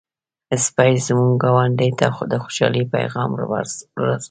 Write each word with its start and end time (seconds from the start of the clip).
سپي 0.65 0.93
زموږ 1.07 1.33
ګاونډی 1.43 1.89
ته 1.99 2.07
د 2.31 2.33
خوشحالۍ 2.43 2.83
پيغام 2.93 3.29
ورساوه. 3.33 4.15